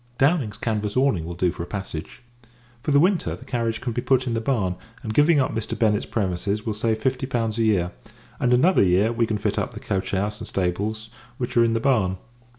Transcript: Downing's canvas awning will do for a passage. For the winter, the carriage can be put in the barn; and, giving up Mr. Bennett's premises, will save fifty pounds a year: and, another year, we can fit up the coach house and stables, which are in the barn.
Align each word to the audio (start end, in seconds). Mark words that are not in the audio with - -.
Downing's 0.17 0.57
canvas 0.57 0.97
awning 0.97 1.25
will 1.25 1.35
do 1.35 1.51
for 1.51 1.61
a 1.61 1.67
passage. 1.67 2.23
For 2.81 2.89
the 2.89 2.99
winter, 2.99 3.35
the 3.35 3.45
carriage 3.45 3.81
can 3.81 3.93
be 3.93 4.01
put 4.01 4.25
in 4.25 4.33
the 4.33 4.41
barn; 4.41 4.75
and, 5.03 5.13
giving 5.13 5.39
up 5.39 5.53
Mr. 5.53 5.77
Bennett's 5.77 6.07
premises, 6.07 6.65
will 6.65 6.73
save 6.73 6.97
fifty 6.97 7.27
pounds 7.27 7.59
a 7.59 7.63
year: 7.65 7.91
and, 8.39 8.51
another 8.51 8.81
year, 8.83 9.11
we 9.13 9.27
can 9.27 9.37
fit 9.37 9.59
up 9.59 9.75
the 9.75 9.79
coach 9.79 10.09
house 10.09 10.39
and 10.39 10.47
stables, 10.47 11.11
which 11.37 11.55
are 11.55 11.63
in 11.63 11.73
the 11.73 11.79
barn. 11.79 12.17